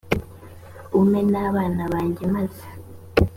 umpe 0.99 1.19
n 1.33 1.35
abana 1.47 1.83
banjye 1.93 2.23
maze 2.35 2.65